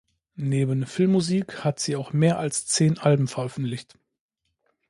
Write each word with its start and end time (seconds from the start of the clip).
Neben 0.37 0.87
Filmmusik 0.87 1.63
hat 1.63 1.79
sie 1.79 1.95
auch 1.95 2.11
mehr 2.11 2.39
als 2.39 2.65
zehn 2.65 2.97
Alben 2.97 3.27
veröffentlicht. 3.27 3.99